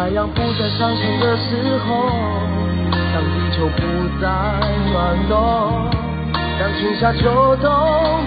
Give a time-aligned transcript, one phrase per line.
[0.00, 2.08] 太阳不再上升的时候，
[3.12, 3.82] 当地球不
[4.18, 4.26] 再
[4.90, 5.36] 转动，
[6.58, 7.70] 当春夏秋冬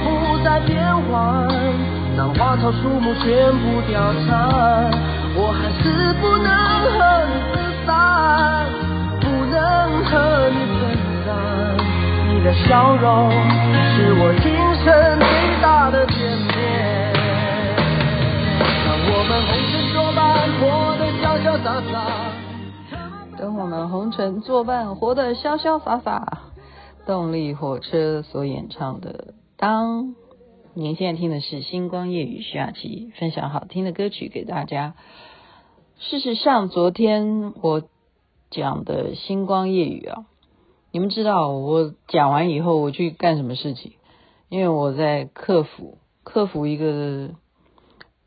[0.03, 1.49] 不再变换，
[2.15, 4.91] 当花草树木全部凋残，
[5.33, 6.53] 我还是不能
[6.93, 7.32] 和
[24.13, 26.43] 我们红尘作伴，活得潇潇洒洒。
[27.07, 30.03] 动力火车所演唱的《当》，
[30.75, 34.93] 您现在听的是星光夜雨徐雅琪分享好听的歌曲给大家。
[35.97, 37.81] 事实上，昨天我
[38.51, 40.25] 讲的星光夜雨啊，
[40.91, 43.93] 你们知道我讲完以后我去干什么事情？
[44.49, 47.31] 因为我在克服克服一个。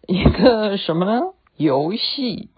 [0.09, 1.33] 一个什么呢？
[1.57, 2.49] 游戏，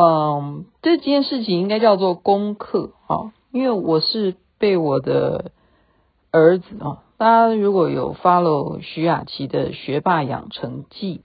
[0.00, 5.50] 嗯，这件事情应该叫做功课啊，因为我是被我的
[6.30, 11.22] 儿子啊，大家如果有 follow 徐雅琪的学霸养成记，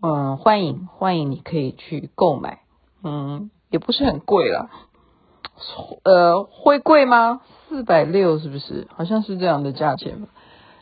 [0.00, 2.60] 嗯，欢迎欢迎，你可以去购买，
[3.04, 4.70] 嗯，也不是很贵啦，
[6.02, 7.42] 呃，会贵吗？
[7.68, 8.88] 四百六是不是？
[8.94, 10.26] 好像是这样的价钱。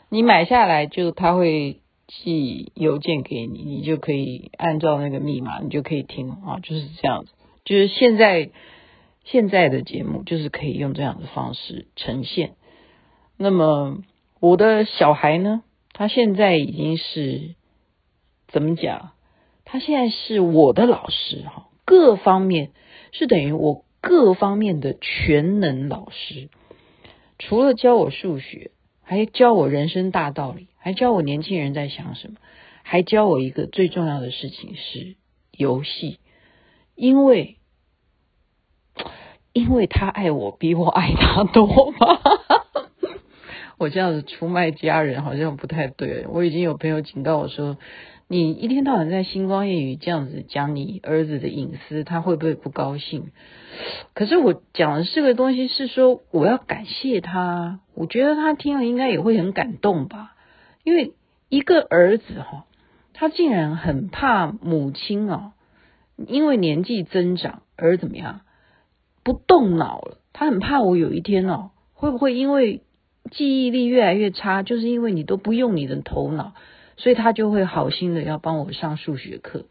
[0.07, 1.81] 你买下来就他会。
[2.07, 7.31] 寄邮件给你，你就可以按照那个密码，你就可以听啊，就是这样子。
[7.63, 8.51] 就是现在
[9.23, 12.53] 现在的节目，就是可以用这样的方式呈现。
[13.37, 14.03] 那么
[14.39, 15.63] 我的小孩呢，
[15.93, 17.55] 他现在已经是
[18.47, 19.11] 怎么讲？
[19.63, 22.71] 他现在是我的老师哈，各方面
[23.11, 26.49] 是等于我各方面的全能老师，
[27.39, 28.69] 除了教我数学。
[29.05, 32.37] 还教我人生大道理，还教我年轻人在想什么，
[32.83, 35.15] 还教我一个最重要的事情是
[35.51, 36.19] 游戏，
[36.95, 37.57] 因为
[39.53, 42.19] 因为他爱我比我爱他多嘛。
[43.77, 46.25] 我这样子出卖家人好像不太对。
[46.27, 47.77] 我已经有朋友警告我说，
[48.27, 53.25] 你一天到晚在星光夜语这样子讲你儿子的隐私，他会不会不高兴？
[54.15, 60.33] 可是我讲的这个东西是说，我要感谢他，我觉得他听了应该也会很感动吧。
[60.83, 61.13] 因为
[61.49, 62.65] 一个儿子哈，
[63.13, 65.53] 他竟然很怕母亲啊，
[66.15, 68.41] 因为年纪增长而怎么样
[69.23, 70.17] 不动脑了。
[70.33, 72.81] 他很怕我有一天哦，会不会因为
[73.29, 76.53] 记忆力越来越差，就是因为你都不用你的头脑。
[76.97, 79.65] 所以他就会好心的要帮我上数学课，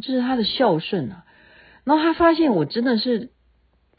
[0.00, 1.24] 这是他的孝顺啊。
[1.84, 3.30] 然后他发现我真的是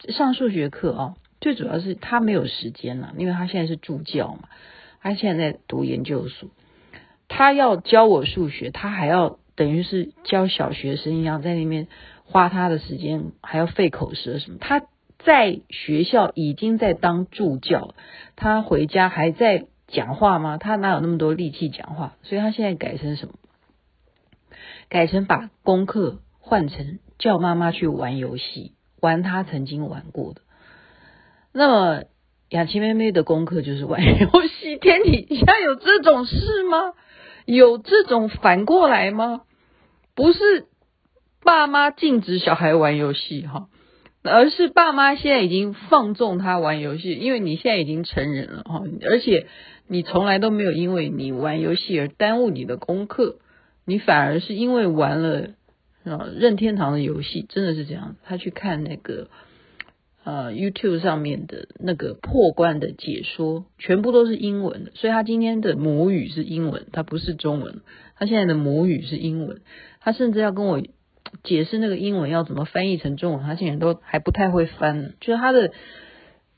[0.08, 4.48] 上数学课啊，最主要是他没有时间了，因为他现在是助教嘛，
[5.02, 6.48] 他现在在读研究所，
[7.28, 11.86] 他要教我数学，他还要等于是教小学生一样，在那边
[12.24, 14.58] 花他的时间，还要费口舌什么。
[14.58, 14.82] 他
[15.18, 17.94] 在学校已经在当助教，
[18.36, 19.66] 他回家还在。
[19.92, 20.56] 讲话吗？
[20.58, 22.12] 他哪有那么多力气讲话？
[22.22, 23.34] 所以他现在改成什么？
[24.88, 30.40] 改成把功课换成叫妈妈去玩游戏，玩他曾经玩过的。
[31.52, 32.04] 那么
[32.48, 34.78] 雅琪妹妹的功课就是玩游戏。
[34.78, 36.94] 天底下有这种事吗？
[37.44, 39.42] 有这种反过来吗？
[40.14, 40.66] 不是
[41.42, 43.68] 爸妈禁止小孩玩游戏哈，
[44.22, 49.46] 而是爸妈现在已经放纵他玩游戏，因为你现在已经成人了哈，而且。
[49.92, 53.40] 你从来都没有因为你玩游戏而耽误你的功课，
[53.84, 55.48] 你反而是因为玩了
[56.04, 58.14] 啊任天堂的游戏，真的是这样。
[58.22, 59.26] 他去看那个
[60.22, 67.80] 呃 YouTube 上面的那个破关的解说，全部都是英文的，所以他今天的母语是英文，他不是中文。
[68.16, 69.60] 他现在的母语是英文，
[69.98, 70.80] 他甚至要跟我
[71.42, 75.14] 解释那个英文要怎么翻译成中文，他现在都还不太会翻。
[75.20, 75.72] 就是他的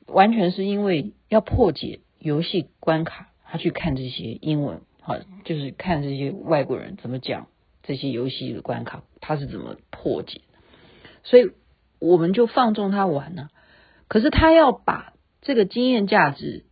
[0.05, 1.99] 完全是因为要破解。
[2.19, 7.47] 游戏关卡，他去看这些英文，好，就是看这些外国人怎么讲
[7.81, 10.39] 这些游戏的关卡，他是怎么破解，
[11.25, 11.51] 所以
[11.99, 13.49] 我们就放纵他玩呢。
[14.07, 15.11] 可是他要把
[15.41, 16.63] 这个经验价值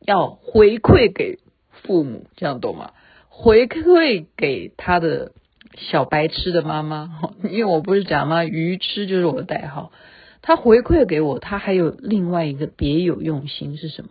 [0.00, 1.38] 要回馈给
[1.70, 2.94] 父母，这样懂吗？
[3.28, 5.30] 回馈给他的
[5.76, 8.44] 小白痴的妈妈， 因为我不是讲吗？
[8.44, 9.92] 鱼痴就是我的代号。
[10.42, 14.10] 他回馈给我，他还有另外一个别有用心是什么？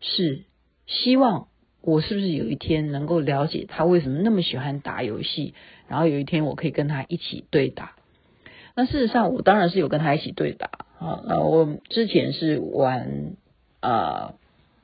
[0.00, 0.44] 是
[0.86, 1.48] 希望
[1.82, 5.54] 我是不是有一天能够了解他为什么那么喜欢打游戏，
[5.86, 7.92] 然后有一天我可以跟他一起对打。
[8.74, 11.22] 那事实上，我当然是有跟他一起对打啊。
[11.26, 13.34] 那我之前是玩
[13.80, 14.34] 啊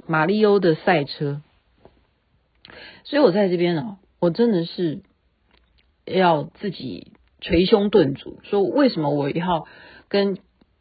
[0.06, 1.40] 马里欧的赛车，
[3.04, 5.00] 所以我在这边呢，我真的是
[6.06, 9.66] 要自己捶胸顿足，说为什么我要
[10.08, 10.38] 跟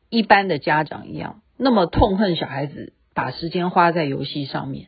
[0.10, 4.88] 一般的家长一样，那么痛恨小孩子把时间花在游戏上面，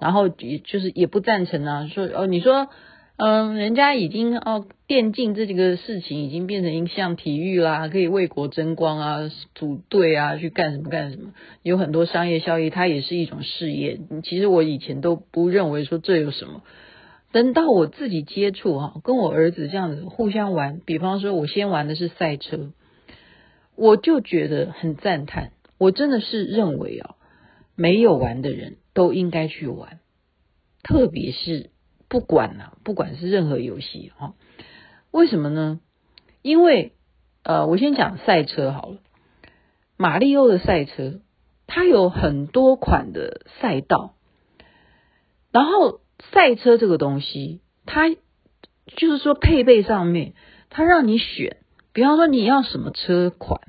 [0.00, 2.68] 然后也就是也不赞成啊，说哦，你说，
[3.16, 11.32] 嗯，人家已经哦，电竞这几个事情已经变成一项体育啦，可以为国争光啊，组队啊，去干什么干什么，
[11.62, 14.00] 有很多商业效益，它也是一种事业。
[14.24, 16.62] 其实我以前都不认为说这有什么，
[17.34, 22.70] 等到我自己接触哈，跟我儿子这样子互相玩，比方说我先玩的是赛车。
[23.74, 27.16] 我就觉得很赞叹，我真的是认为啊，
[27.74, 29.98] 没有玩的人都应该去玩，
[30.84, 31.70] 特别是
[32.08, 34.34] 不管啊，不管是任何游戏哈，
[35.10, 35.80] 为什么呢？
[36.40, 36.92] 因为
[37.42, 38.98] 呃，我先讲赛车好了，
[39.96, 41.18] 马里欧的赛车，
[41.66, 44.14] 它有很多款的赛道，
[45.50, 45.98] 然后
[46.32, 50.34] 赛车这个东西，它就是说配备上面，
[50.70, 51.58] 它让你选。
[51.92, 53.60] 比方说你要什么车款，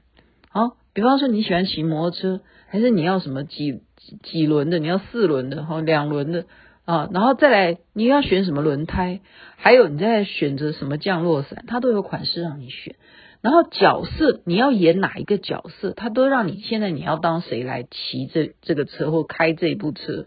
[0.50, 4.80] 好，比方说你喜欢骑摩托车，还是你要什么几几几轮的？
[4.80, 6.46] 你要四轮的，哈，两轮的
[6.86, 9.22] 啊，然后再来你要选什么轮胎，
[9.58, 12.96] 还有你在选择什么降落伞，它都有款式让你选。
[13.42, 20.26] 然后角色你要演哪一个角色，它都让你现在你要当谁来骑这这个车或开这部车，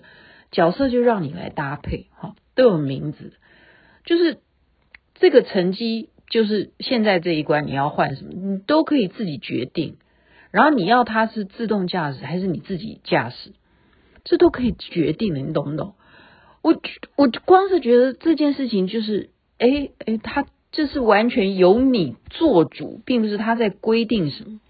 [0.51, 3.33] 角色就让你来搭配，哈，都有名字，
[4.05, 4.39] 就是
[5.15, 6.11] 这个成绩。
[6.31, 9.97] 就是现在这一关你要换什么，你都可以自己决定。
[10.51, 13.55] 然后你要它是自动驾驶还是你自己驾驶，
[14.25, 15.95] 这都可以决定的，你懂不懂？
[16.61, 16.79] 我
[17.17, 24.61] 我光是觉得这件事情就是，哎哎，它这是完全由你做主，并不是他在规定什么，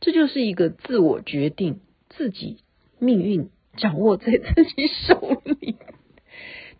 [0.00, 2.56] 这就是一个自我决定，自己
[2.98, 5.76] 命运掌握在自己手里，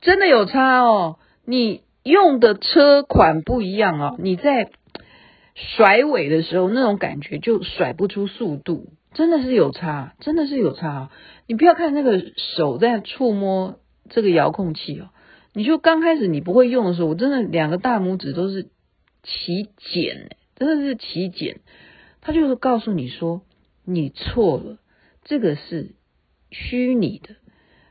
[0.00, 1.82] 真的有差哦，你。
[2.04, 4.70] 用的车款不一样哦，你在
[5.54, 11.10] 甩尾的时候，那种感觉就甩不出速度，真的是有差，真的是有差。
[11.46, 13.78] 你不要看那个手在触摸
[14.10, 15.08] 这个遥控器哦，
[15.54, 18.64] 你就刚开始你不会用的时候，我真的两个大拇指都是
[19.22, 21.60] 起茧，真的是起茧。
[22.20, 23.40] 他就是告诉你说
[23.86, 24.76] 你错了，
[25.24, 25.94] 这个是
[26.54, 27.36] 虚拟的。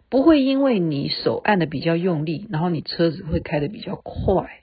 [0.10, 4.62] 不会因为你手按的比较用力，然后你车子会开的比较快。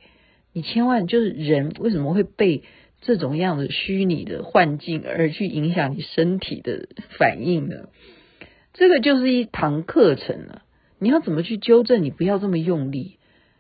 [0.53, 2.63] 你千万就是人为什么会被
[3.01, 6.87] 这种样的虚拟的幻境而去影响你身体的
[7.19, 7.89] 反应呢？
[8.75, 10.63] 这个就是一堂课程了。
[11.01, 12.05] 你要怎么去纠正？
[12.05, 13.19] 你不要这么用力，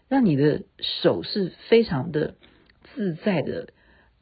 [0.08, 2.36] 让你的手是非常的
[2.94, 3.70] 自在的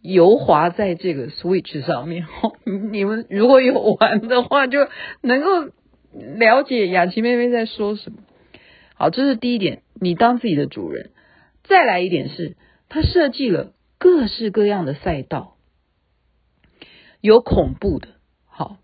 [0.00, 2.26] 游滑在这个 switch 上面。
[2.90, 4.88] 你们如果有玩的话，就
[5.20, 5.70] 能够。
[6.38, 8.18] 了解雅琪妹妹在说什么。
[8.94, 11.10] 好，这是第一点，你当自己的主人。
[11.64, 12.56] 再来一点是，
[12.88, 15.56] 他设计了各式各样的赛道，
[17.20, 18.08] 有恐怖的，
[18.46, 18.78] 好，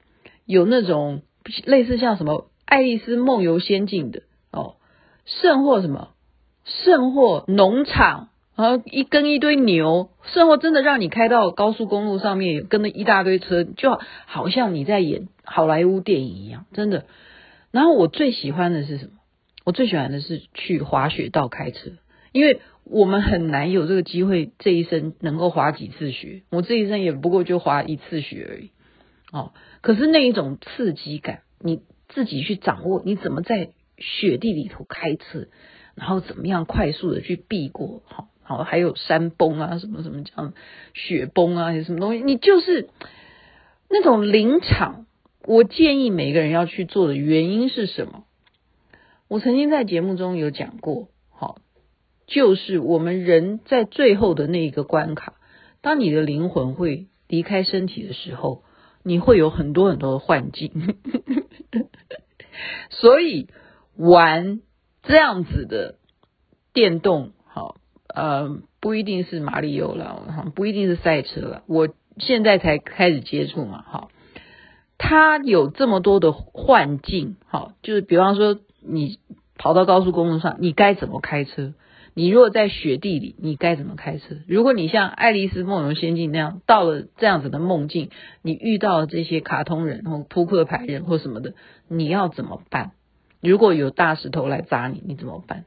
[0.45, 1.23] 有那种
[1.65, 4.23] 类似像什么《爱丽丝梦游仙境》的
[4.53, 4.77] 哦，
[5.25, 6.15] 甚或什么，
[6.65, 15.29] 甚或农场，然后一跟一堆牛，甚或真的让你开到高速公路上面，跟了一大堆车，就好像你在演。
[15.47, 17.05] 好莱坞电影一样，真的。
[17.71, 19.11] 然后我最喜欢的是什么？
[19.67, 21.91] 我最喜欢的是去滑雪道开车，
[22.33, 26.45] 因为我们很难有这个机会，这一生能够滑几次雪。
[26.51, 28.71] 我这一生也不过就滑一次雪而已。
[29.33, 33.69] 哦，可是那一种刺激感，你自己去掌握，你怎么在
[33.99, 35.49] 雪地里头开车，
[35.95, 40.53] 然后怎么样快速的去避过，好，好，还有山崩啊，什么什么这样，
[40.93, 42.89] 雪崩啊，什么东西，你就是
[43.91, 45.07] 那种临场。
[45.47, 48.25] 我建议每个人要去做的原因是什么？
[49.29, 51.59] 我曾经在节目中有讲过，好，
[52.27, 55.35] 就是我们人在最后的那一个关卡，
[55.83, 58.63] 当你的灵魂会离开身体的时候，
[59.03, 60.97] 你会有很多很多的幻境，
[62.89, 63.49] 所以
[63.97, 64.63] 玩
[65.03, 65.99] 这样子的
[66.73, 67.77] 电动，好，
[68.15, 74.11] 呃，不一定是马里欧了，不一定是赛车了，我现在才开始接触嘛，好。
[74.97, 79.19] 它有这么多的幻境，好，就是比方说你
[79.59, 81.75] 跑到高速公路上，你该怎么开车？
[82.15, 84.37] 你如果在雪地里，你该怎么开车？
[84.47, 91.55] 如果你像《爱丽丝梦游仙境》那样到了这样子的梦境，你遇到了这些卡通人或扑克牌人或什么的，
[91.89, 92.93] 你要怎么办？
[93.41, 95.65] 如果有大石头来砸你，你怎么办？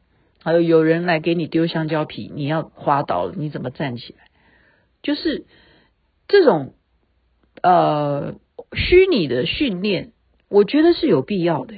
[0.48, 4.20] 还有有人来给你丢香蕉皮，你要滑倒了，你怎么站起来？
[5.04, 5.46] 就是
[6.30, 6.74] 这种
[7.62, 8.36] 呃
[8.72, 10.14] 虚拟的训练，
[10.48, 11.76] 我觉得是有必要的，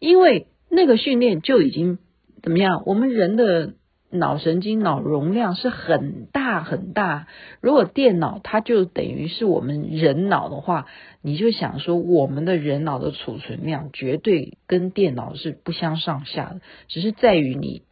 [0.00, 2.00] 因为那个训练就已经
[2.42, 2.82] 怎么样？
[2.86, 3.74] 我们人的。
[4.10, 7.26] 脑神经脑容量是很大很大，
[7.60, 10.86] 如果电脑它就等于是我们人脑的话，
[11.20, 17.82] 你就想说我们的人脑的储存量绝对跟电脑是不相上下的，只是在于你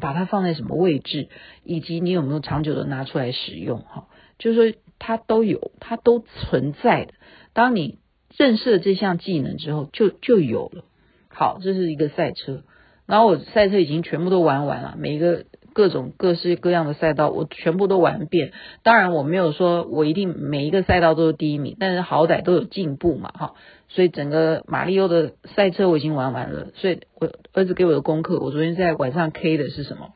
[0.00, 1.28] 把它放在什么位置，
[1.62, 4.08] 以及你有没有长久的拿出来使用哈，
[4.38, 7.14] 就是说它都有，它都存在的。
[7.52, 7.98] 当你
[8.36, 10.84] 认识了这项技能之后，就就有了。
[11.28, 12.64] 好，这是一个赛车，
[13.06, 15.46] 然后我赛车已经全部都玩完了，每一个。
[15.72, 18.52] 各种各式各样的赛道，我全部都玩遍。
[18.82, 23.54] 当然，我没有说我一定每一个赛道都是第一名，但是好歹都有进步嘛，哈。
[23.88, 26.68] 所以整个马里欧的赛车我已经玩完了。
[26.76, 30.14] 所以我儿子给我的功课，我昨天在晚上 K 的是什么？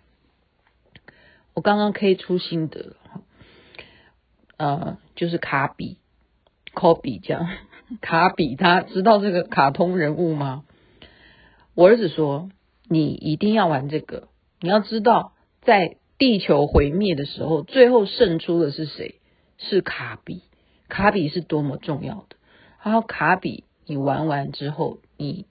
[1.55, 2.97] 我刚刚 K 出心得，
[4.57, 5.99] 呃，就是卡比，
[6.75, 7.49] 科比这样。
[8.01, 10.65] 卡比他知道这个卡通人物吗？
[11.75, 12.51] 我儿子说，
[12.89, 14.29] 你一定要玩这个，
[14.61, 15.33] 你要知道。
[15.67, 19.17] 在地球毁灭的时候，最后胜出的是谁？
[19.59, 20.43] 是卡比。
[20.89, 22.37] 卡比是多么重要的。
[22.85, 25.47] 然后卡比，你玩完之后，你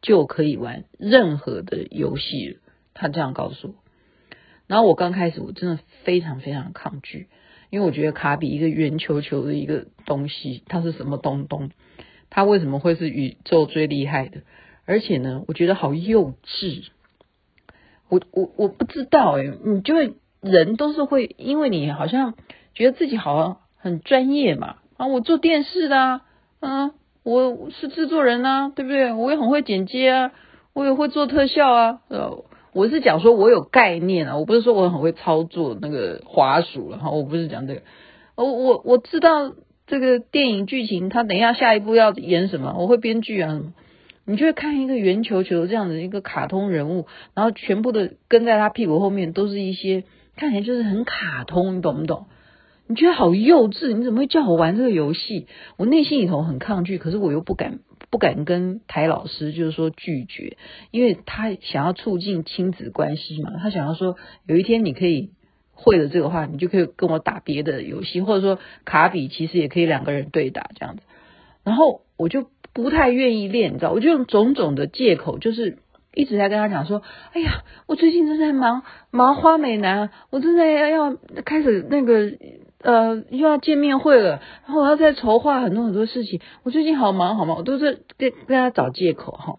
[0.00, 2.60] 就可以玩任何的游戏。
[2.94, 3.74] 他这样告诉我。
[4.68, 7.26] 然后我刚开始我真的非常非常抗拒，
[7.70, 11.70] 因为我觉得卡比一个圆球球的一个东西，它是什么东东？
[12.30, 14.42] 它为什么会是宇宙最厉害的？
[14.84, 16.84] 而且呢，我觉得好幼稚。
[18.08, 22.34] 我我我不知道诶，你就会人都是会，因为你好像
[22.74, 26.22] 觉得自己好像很专业嘛啊，我做电视的啊，
[26.60, 26.92] 嗯，
[27.24, 29.12] 我是制作人啊，对不对？
[29.12, 30.32] 我也很会剪接啊，
[30.72, 37.82] 我也会做特效啊，呃，我是讲说我有概念啊，我不是说我很会操作那个滑鼠了哈，我不是讲这个，
[38.36, 39.52] 我我我知道
[39.86, 43.60] 这个电影剧情，他等一下下一步要演什么，我会编剧啊。
[44.28, 50.02] 你就会看一个圆球球这样的一个卡通人物，然后全部的跟在他屁股后面都是一些
[50.36, 52.26] 看起来就是很卡通，你懂不懂？
[52.88, 55.46] 你觉得好幼稚，你怎么会叫我玩这个游戏？
[55.76, 57.78] 我内心里头很抗拒，可是我又不敢
[58.10, 60.56] 不敢跟台老师就是说拒绝，
[60.90, 65.30] 因为他想要促进亲子关系嘛，他想要说有一天你可以
[65.72, 71.02] 会了这个话，你就可以跟我打别的游戏，或者说卡比其实也可以两个人对打这样子，
[71.62, 72.48] 然后我就。
[72.76, 75.78] 不太愿意练，你知道，我就用种种的借口，就是
[76.12, 77.00] 一直在跟他讲说
[77.32, 81.16] ：“哎呀，我最近正在忙忙花美男，我正在要要
[81.46, 82.32] 开始那个
[82.82, 89.54] 呃又要见面会了，然后我要再筹划很多很多事情，我最近好忙好忙，我都是跟跟他找借口哈。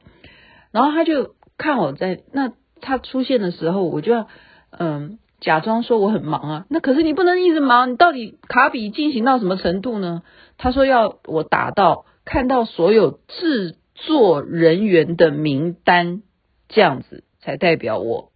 [0.71, 4.27] 然后他就看我在那他出现的时候，我就要
[4.69, 10.21] 嗯、假装说我很忙啊，那可是你不能一直忙，你到底卡比进行到什么程度呢？
[10.59, 12.05] 他说要我打到。
[12.29, 16.23] 看到所有制作人员的名单，
[16.67, 18.33] 这样子才代表我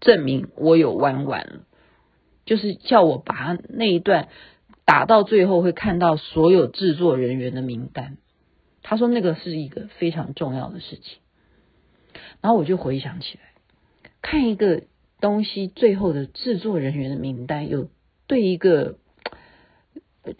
[0.00, 1.60] 证明我有玩完。
[2.44, 4.26] 就是叫我把那一段
[4.84, 8.16] 打到最后，会看到所有制作人员的名单。
[8.82, 11.18] 他说那个是一个非常重要的事情。
[12.40, 13.44] 然后我就回想起来，
[14.22, 14.82] 看一个
[15.20, 17.88] 东西最后的制作人员的名单，有
[18.26, 18.96] 对一个。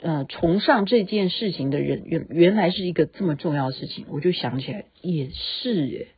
[0.03, 6.09] 呃，崇尚这件事情的人原原来是一个这么重要的事情，我就想起来也是耶。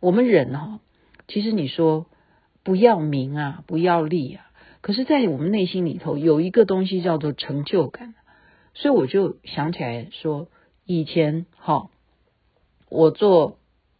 [0.00, 0.80] 我们人哈、
[1.28, 2.06] 其实你说
[2.64, 4.50] 不要名啊，不要利啊，
[4.80, 8.14] 可是，在我们内心里头有一个东西叫做成就感，
[8.74, 10.48] 所以我就想起来说，
[10.84, 11.90] 以前哈、
[12.90, 13.58] 我做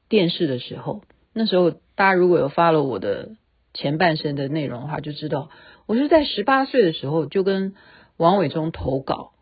[0.08, 3.36] 电视的时候，那时候大家如果有发了我的
[3.72, 5.48] 前半生的内容的话，就知道
[5.86, 7.76] 我是在十八岁的时候就跟。
[8.18, 9.32] 王伟忠投稿，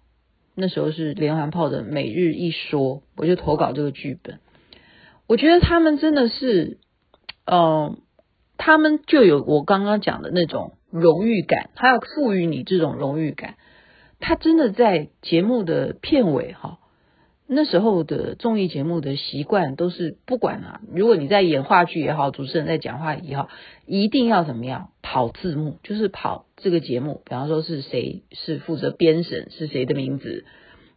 [0.54, 4.38] 那时候是连环炮的每日一说，我就投稿这个剧本。
[5.26, 6.78] 我觉得他们真的是，
[7.46, 7.98] 嗯、呃，
[8.56, 13.56] 他们就有我刚刚讲的那种荣誉感，他要赋予你这种荣誉感。
[14.20, 16.78] 他真的在节目的片尾哈。
[17.48, 23.48] 那时候的综艺节目的习惯都是不管啊，如果你在演话剧也好，主持人在讲话也好，
[23.86, 30.44] 一定要怎么样跑字幕，就是跑这个节目，比方说是谁是负责编审是谁的名字，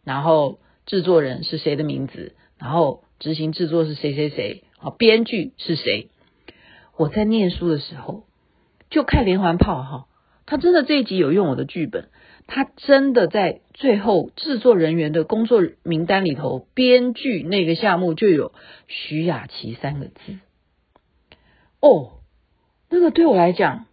[0.04, 6.08] 然后制作人是谁的名字，然后执行制作是谁谁谁啊，编剧是谁。
[6.96, 8.24] 我在念书的时候，
[8.88, 10.06] 就看连环炮哈，
[10.46, 12.08] 他真的这一集有用我的剧本，
[12.46, 18.52] 他真的在最后制作人员的工作名单里头，编剧那个项目就有
[18.86, 20.38] 徐雅琪三个字。
[21.80, 22.20] 哦，
[22.88, 23.86] 那个对我来讲，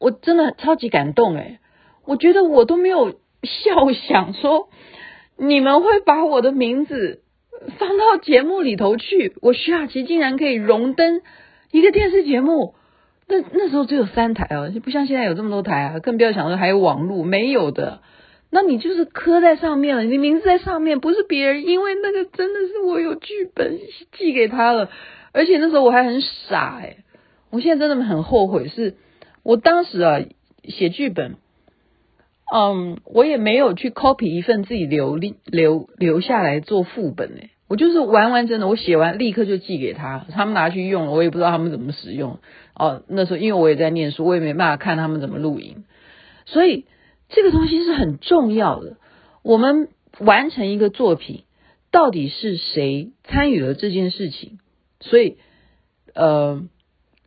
[0.00, 1.60] 我真的超级感动诶，
[2.06, 4.68] 我觉得我都没有笑 想说
[5.36, 7.22] 你们会把我的名字
[7.78, 11.20] 放到节目里头去，我徐雅琪竟然可以荣登
[11.70, 12.74] 一个电视节目。
[13.28, 18.00] 那那时候只有三台哦，就不像现在有这么多台啊，更不要想说还有网络，没有的。
[18.50, 23.78] 那你就是刻在上面了，你名字在上面，不是别人，因为那个真的是我有剧本
[24.18, 24.90] 寄给他了，
[25.32, 27.04] 而且那时候我还很傻诶，
[27.50, 28.96] 我现在真的很后悔，是
[29.42, 30.20] 我当时啊
[30.64, 31.36] 写剧本，
[32.52, 42.38] 嗯，我也没有去 copy 一份自己留留留下来做副本诶，我就是完完整整的，我写完立刻就寄给他，他们拿去用了，我也不知道他们怎么使用。
[42.74, 45.84] 哦，那时候因为我也在念书，我也没办法看他们怎么录音，
[46.46, 46.86] 所以
[47.28, 48.96] 这个东西是很重要的。
[49.42, 51.44] 我们完成一个作品，
[51.90, 54.58] 到底是谁参与了这件事情？
[55.00, 55.36] 所以，
[56.14, 56.62] 呃，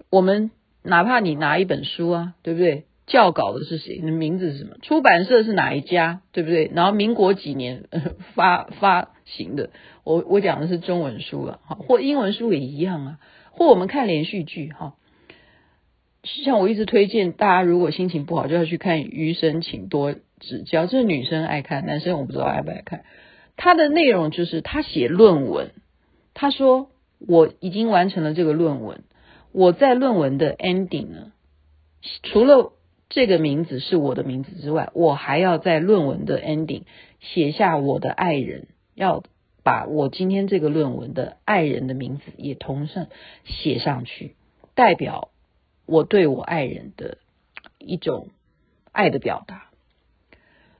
[0.10, 0.52] 我们
[0.84, 2.86] 哪怕你拿一本书啊，对不对？
[3.06, 4.00] 校稿的是谁？
[4.02, 4.76] 你的名字是什么？
[4.82, 6.22] 出版社是哪一家？
[6.32, 6.72] 对不对？
[6.74, 7.84] 然后民国几年
[8.36, 9.72] 发发行的？
[10.04, 13.20] 我我讲的是中文书了，哈，或英文书也一样啊，
[13.52, 14.94] 或我们看连续剧，哈。
[16.24, 20.84] 像我一直推荐大家，如果心情不好，就要去看《余生，请多指教》。
[20.88, 23.04] 这是女生爱看，男生我不知道爱不爱看。
[23.58, 25.72] 他的内容就是他写论文，
[26.34, 29.04] 他说我已经完成了这个论文，
[29.54, 31.32] 我在论文的 ending 呢，
[32.24, 32.74] 除了
[33.08, 36.84] 这个名字是我的名字之外，我还要在论文的 ending
[37.22, 39.24] 写下我的爱人，要
[39.64, 43.08] 把我今天这个论文的爱人的名字也同上
[43.46, 44.36] 写上去，
[44.76, 45.30] 代表。
[45.86, 47.18] 我对我爱人的
[47.78, 48.30] 一种
[48.94, 49.66] 爱的表达，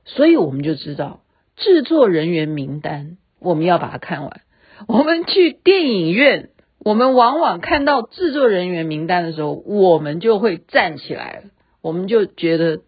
[0.06, 1.20] 所以我们就知道
[1.56, 4.40] 制作人员名单，我们要把它看完。
[4.88, 6.48] 我们去电影院，
[6.84, 11.44] 我们往往看到制作人员名单的时候，我们就会站起来，
[11.82, 12.82] 我们就觉得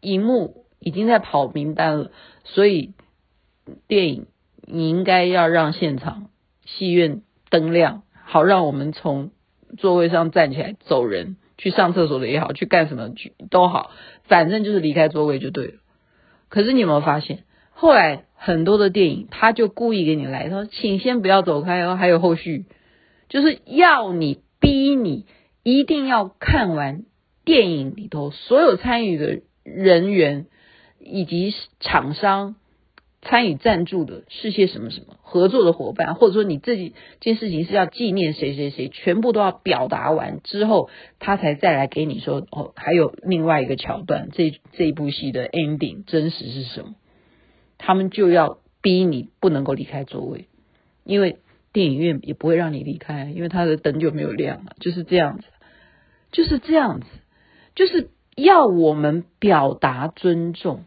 [0.00, 2.10] 荧幕已经在跑名单了，
[2.44, 2.92] 所以
[3.88, 4.26] 电影
[4.62, 6.28] 你应该要让现场
[6.64, 9.30] 戏院灯亮，好让我们从
[9.76, 11.36] 座位上站起来走人。
[11.60, 13.90] 去上厕所的也好，去干什么去都好，
[14.22, 15.72] 反正就是离开座位就对了。
[16.48, 22.66] 可是你有没有发现，后来很多的电影他就故意给你来，他说：“请先不要走开哦，还有后续，
[23.28, 25.26] 就是要你逼你
[25.62, 27.04] 一定要看完
[27.44, 30.46] 电影里头所有参与的人员
[30.98, 32.56] 以及厂商。”
[33.20, 40.88] 参与赞助的是些什么什么合作的伙伴，或者说你自己这件事情是要纪念谁谁谁，全部都要表达完之后，
[41.18, 46.94] 他才再来给你说哦，还有另外一个桥段，这这一部戏的 ending 真实是什么？
[47.76, 50.46] 他们就要逼你不能够离开座位，
[51.02, 51.38] 因为
[51.72, 55.44] 电影院也不会让你离开，因为他的灯就没有亮了，就是这样子，
[56.32, 57.06] 就是这样子，
[57.74, 60.84] 就是要我们表达尊重。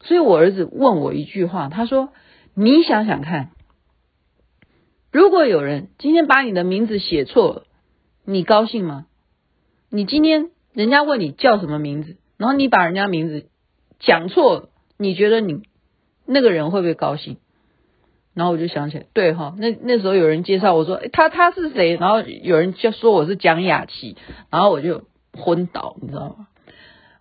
[0.00, 2.12] 所以我儿子问我一句话，他说
[2.54, 3.50] ：“你想想看，
[5.12, 7.64] 如果有人今天把你的名字写错了，
[8.24, 9.06] 你高兴吗？
[9.90, 13.46] 你今天人家问你叫什么名字，然后你把人家名字
[14.00, 15.62] 讲错了，你觉得你
[16.26, 17.36] 那个人会不会高兴？”
[18.34, 24.16] 然后我就想起来，对哈，那那时候有人介绍我说：“，他他是谁？”然后有人就说我是蒋雅琪，
[24.50, 26.46] 然后我就昏倒，你知道吗？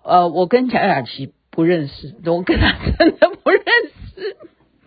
[0.04, 1.34] 呃，我跟蒋雅琪。
[1.54, 3.62] 不认识，我跟他真的不认
[4.16, 4.38] 识。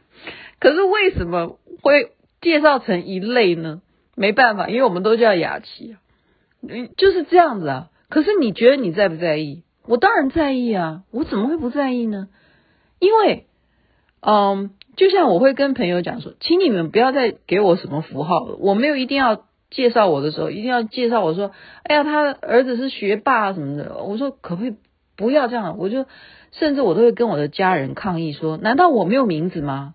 [0.58, 3.82] 可是为什么会介绍成一类呢？
[4.16, 5.98] 没办法，因为我们都叫雅琪，
[6.66, 7.90] 嗯，就是这样子啊。
[8.08, 9.62] 可是你觉得你在不在意？
[9.86, 12.28] 我当然在意啊，我怎么会不在意呢？
[12.98, 13.46] 因为，
[14.22, 18.56] 嗯，就像我会跟朋友讲说，请你们不要再给我什么符号了。
[18.58, 21.52] 我没有一定要介绍我的时候，一定要介绍我说，
[21.82, 24.02] 哎呀，他儿子是学霸啊什么的。
[24.02, 24.76] 我说可不可以
[25.16, 25.76] 不要这样？
[25.78, 26.06] 我就。
[26.56, 29.94] 甚至我都会跟我的家人抗议说：“难道我没有名字吗？”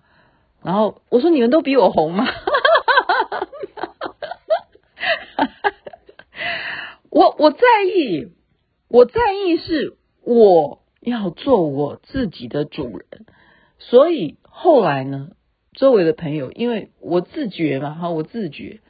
[0.62, 2.28] 然后我说：“你们都比我红吗？”
[7.10, 7.60] 我我在
[7.96, 8.28] 意，
[8.90, 13.26] 我在意是我要做我自己的主人。
[13.78, 15.30] 所以后来呢，
[15.74, 18.82] 周围的朋友，因为我自觉嘛，哈，我自觉，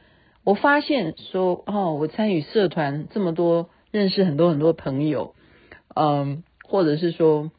[0.44, 5.36] 我发现说，哦，我参与社团这么多，认识很多很多朋友，
[5.96, 7.52] 嗯，或者是说。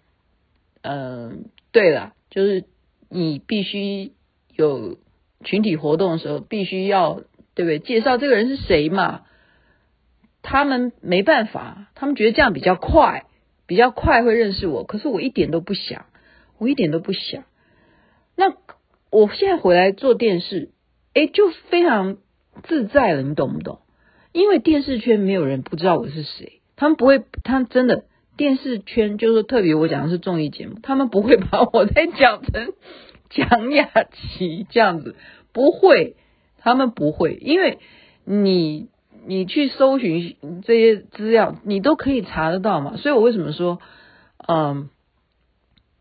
[0.82, 2.64] 嗯，对了，就是
[3.10, 4.12] 你必须
[4.56, 4.96] 有
[5.44, 7.20] 群体活动的时候，必须要
[7.54, 7.78] 对不对？
[7.80, 9.20] 介绍这个人是谁嘛？
[10.40, 13.26] 他们没办法，他们觉得这样比较快，
[13.66, 14.84] 比较快会认识我。
[14.84, 16.06] 可是我一点都不想，
[16.56, 17.44] 我一点都不想。
[18.40, 18.54] 那
[19.10, 20.70] 我现在回来做电视，
[21.12, 22.16] 哎，就非常
[22.62, 23.80] 自在了，你懂不懂？
[24.32, 28.04] 因为电视圈没有人不知道我是谁，他们不会，他真的
[28.38, 32.72] 电视圈就是特别我讲的是综艺节目，他们不会把我再讲成
[33.28, 35.16] 蒋雅淇这样子，
[35.52, 36.16] 不会，
[36.60, 37.78] 他们不会，因为
[38.24, 38.88] 你
[39.26, 42.96] 你去搜寻这些资料，你都可以查得到嘛。
[42.96, 43.80] 所以我为什么说，
[44.48, 44.88] 嗯。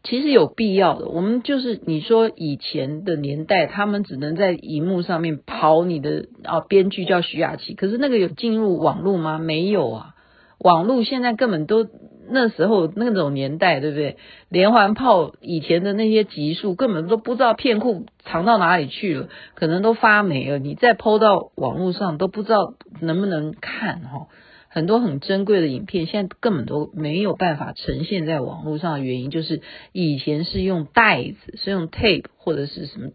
[0.02, 9.40] 其实有必要的，我们就是你说以前的年代，他们只能在荧幕上面跑你的啊，编剧叫徐雅琪，可是那个有进入网络吗？
[9.40, 10.16] 没有啊，
[10.60, 11.86] 网络现在根本都
[12.32, 14.18] 那时候那种年代，对不对？
[14.48, 24.28] 连环炮以前的那些集数根本都不知道片库藏到哪里去了，可能都发霉了，你再 PO 到网络上都不知道能不能看哈。
[24.72, 33.10] 很多很珍贵的影片，现在根本都没有办法呈现在网络上的原因，就是以前是用袋子，是用 tape 或者是什么，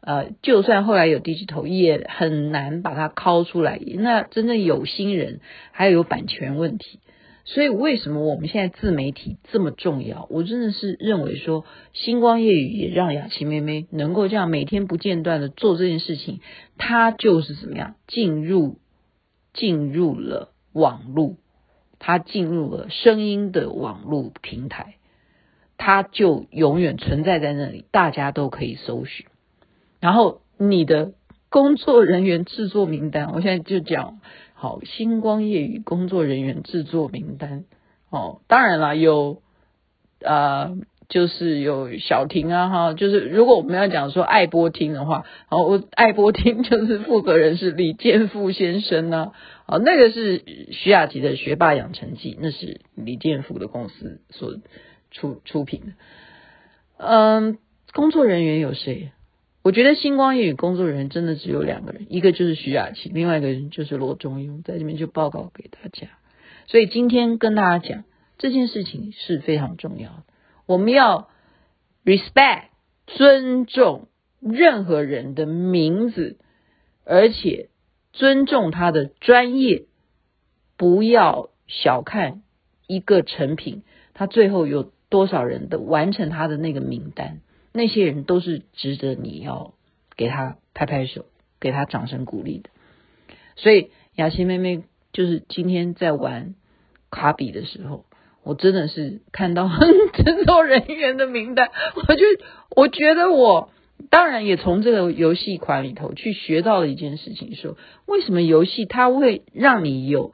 [0.00, 3.78] 呃，就算后来有 digital，也很难把它拷出来。
[3.98, 7.00] 那真正有心人，还有版权问题。
[7.44, 10.26] 所以为什么我们现在自媒体这么重要？
[10.30, 16.40] 我真的是认为说，星光夜雨也让雅琪妹妹能够这样每天不间断的做这件事情，
[16.76, 18.78] 她就是怎么样进入
[19.52, 20.54] 进入了。
[20.76, 21.36] 网络，
[21.98, 24.96] 它进入了声音的网络平台，
[25.78, 29.26] 它就永远存在在那里，大家都可以搜寻。
[30.00, 31.14] 然后你的
[31.48, 34.20] 工作人员制作名单，我现在就讲
[34.52, 37.64] 好星光夜语工作人员制作名单
[38.10, 39.40] 哦，当然了，有
[40.20, 40.76] 呃。
[41.08, 49.32] 就是有小婷啊，哈，就是如果我们要讲说爱播厅的话，好，我爱播厅就是负责人是李健富先生呢，
[49.66, 50.42] 啊，那个是
[50.72, 54.56] 徐雅琪的学霸养成记，那是李健富的公司所
[55.10, 55.86] 出出品的。
[56.98, 57.58] 嗯，
[57.92, 59.12] 工作人员有谁？
[59.62, 66.08] 我觉得星光夜语工作人员真的只有两个人，一个就是徐雅琪，另外一个人就是罗中庸，在这边就报告给大家。
[66.66, 68.04] 所以今天跟大家讲
[68.38, 70.22] 这件事情是非常重要的。
[70.66, 71.28] 我们要
[72.04, 72.64] respect
[73.06, 74.08] 尊重
[74.40, 76.38] 任何人的名字，
[77.04, 77.68] 而且
[78.12, 79.84] 尊重他的专业，
[80.76, 82.42] 不要小看
[82.88, 87.40] 一个成品，他最后有多少人的完成他的那个名单，
[87.72, 89.74] 那些人都是值得你要
[90.16, 91.26] 给他拍拍手，
[91.60, 92.70] 给他掌声鼓励的。
[93.54, 96.56] 所以雅琪妹妹就是今天在玩
[97.10, 98.05] 卡比的时候。
[98.46, 99.68] 我真的是看到
[100.14, 102.24] 制作人员的名单，我就
[102.76, 103.70] 我觉得我
[104.08, 110.32] 当然也从这个游戏款里头去学到了一件事情，说为什么游戏它会让你有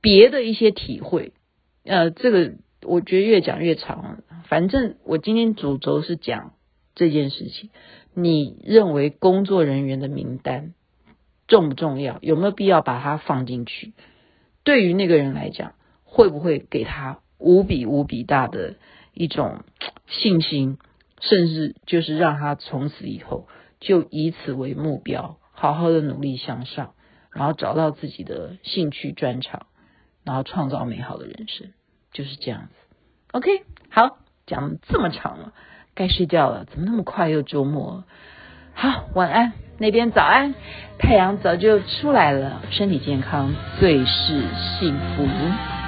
[0.00, 1.32] 别的一些体会。
[1.84, 2.52] 呃，这个
[2.82, 6.52] 我觉得越讲越长了，反正我今天主轴是讲
[6.94, 7.70] 这件事情。
[8.14, 10.74] 你认为工作人员的名单
[11.48, 12.18] 重不重要？
[12.20, 13.94] 有没有必要把它放进去？
[14.62, 15.72] 对于那个人来讲，
[16.04, 17.18] 会不会给他？
[17.42, 18.76] 无比无比大的
[19.12, 19.64] 一种
[20.06, 20.78] 信心，
[21.20, 23.48] 甚至就是让他从此以后
[23.80, 26.94] 就以此为目标，好好的努力向上，
[27.30, 29.66] 然后找到自己的兴趣专长，
[30.24, 31.72] 然后创造美好的人生，
[32.12, 32.96] 就是这样子。
[33.32, 33.48] OK，
[33.90, 35.52] 好，讲这么长了，
[35.94, 38.04] 该睡觉了，怎么那么快又周末？
[38.74, 40.54] 好，晚安，那边早安，
[40.98, 44.42] 太阳早就出来了，身体健康最是
[44.78, 45.81] 幸福。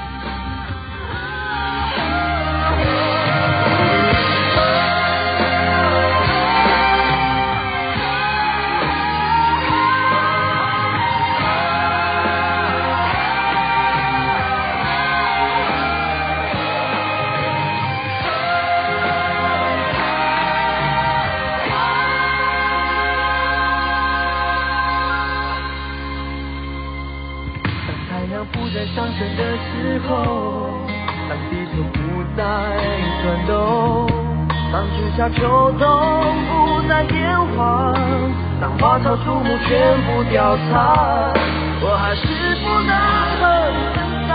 [41.82, 42.24] 我还是
[42.62, 42.92] 不能
[43.38, 43.42] 和
[43.74, 43.96] 你分
[44.28, 44.32] 散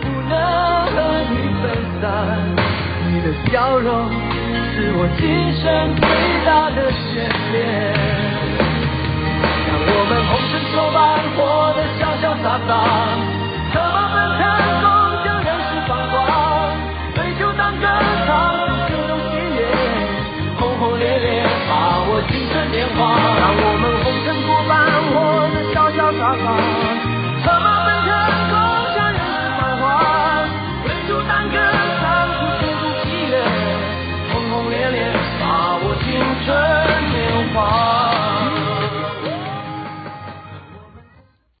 [0.00, 0.32] 不能
[0.86, 0.96] 和
[1.30, 1.64] 你分
[2.00, 2.02] 散
[3.10, 3.90] 你的笑容
[4.72, 5.22] 是我今
[5.60, 5.62] 生
[5.96, 6.06] 最
[6.46, 6.78] 大的
[7.10, 7.58] 眷恋。
[9.66, 10.96] 让我们红尘作伴
[11.36, 11.38] 活
[11.74, 12.70] 得潇潇洒洒
[13.72, 14.40] 策马奔腾
[14.80, 14.86] 共
[15.24, 16.14] 享人世繁华
[17.14, 17.84] 对酒当歌
[18.26, 18.30] 唱
[18.62, 19.60] 出心中喜悦
[20.58, 23.00] 轰轰烈烈把握青春年华。
[23.38, 23.91] 让我们